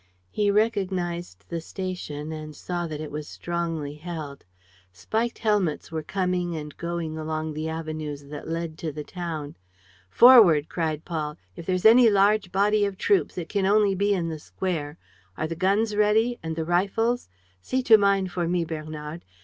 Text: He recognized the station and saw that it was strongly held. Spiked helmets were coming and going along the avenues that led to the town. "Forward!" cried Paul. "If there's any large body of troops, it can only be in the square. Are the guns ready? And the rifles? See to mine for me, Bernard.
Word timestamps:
He 0.31 0.49
recognized 0.49 1.45
the 1.47 1.61
station 1.61 2.31
and 2.31 2.55
saw 2.55 2.87
that 2.87 2.99
it 2.99 3.11
was 3.11 3.27
strongly 3.27 3.93
held. 3.93 4.45
Spiked 4.91 5.37
helmets 5.37 5.91
were 5.91 6.01
coming 6.01 6.55
and 6.57 6.75
going 6.75 7.19
along 7.19 7.53
the 7.53 7.69
avenues 7.69 8.23
that 8.29 8.47
led 8.49 8.79
to 8.79 8.91
the 8.91 9.03
town. 9.03 9.57
"Forward!" 10.09 10.69
cried 10.69 11.05
Paul. 11.05 11.37
"If 11.55 11.67
there's 11.67 11.85
any 11.85 12.09
large 12.09 12.51
body 12.51 12.83
of 12.83 12.97
troops, 12.97 13.37
it 13.37 13.47
can 13.47 13.67
only 13.67 13.93
be 13.93 14.11
in 14.11 14.27
the 14.27 14.39
square. 14.39 14.97
Are 15.37 15.45
the 15.45 15.53
guns 15.55 15.95
ready? 15.95 16.39
And 16.41 16.55
the 16.55 16.65
rifles? 16.65 17.29
See 17.61 17.83
to 17.83 17.95
mine 17.95 18.27
for 18.27 18.47
me, 18.47 18.65
Bernard. 18.65 19.23